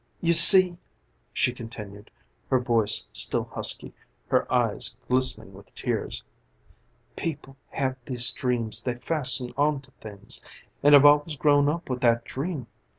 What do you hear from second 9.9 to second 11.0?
things, and